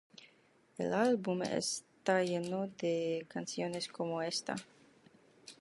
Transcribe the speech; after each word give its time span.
El 0.79 0.95
álbum 0.95 1.43
está 1.43 2.23
lleno 2.23 2.65
de 2.79 3.23
canciones 3.29 3.87
como 3.87 4.23
esta. 4.23 4.55